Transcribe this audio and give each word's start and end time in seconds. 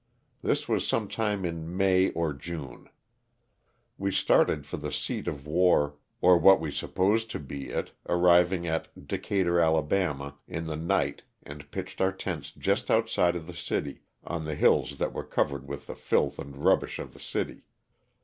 This 0.41 0.67
was 0.67 0.87
some 0.87 1.07
time 1.07 1.45
in 1.45 1.77
May 1.77 2.09
or 2.13 2.33
June. 2.33 2.89
We 3.99 4.09
started 4.11 4.65
for 4.65 4.77
the 4.77 4.91
seat 4.91 5.27
of 5.27 5.45
war, 5.45 5.95
or 6.21 6.39
what 6.39 6.59
we 6.59 6.71
sup 6.71 6.95
posed 6.95 7.29
to 7.29 7.39
be 7.39 7.69
it, 7.69 7.91
arriving 8.09 8.65
at 8.65 8.87
Decatur, 9.07 9.59
Ala., 9.61 10.33
in 10.47 10.65
the 10.65 10.75
night 10.75 11.21
and 11.43 11.69
pitched 11.69 12.01
our 12.01 12.11
tents 12.11 12.49
just 12.49 12.89
outside 12.89 13.35
of 13.35 13.45
the 13.45 13.53
city, 13.53 14.01
on 14.23 14.45
the 14.45 14.55
hills 14.55 14.97
that 14.97 15.13
were 15.13 15.23
covered 15.23 15.67
with 15.67 15.85
the 15.85 15.95
filth 15.95 16.39
and 16.39 16.57
rubbish 16.57 16.97
of 16.97 17.13
the 17.13 17.19
city. 17.19 17.65